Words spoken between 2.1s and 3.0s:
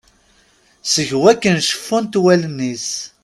wallen-is.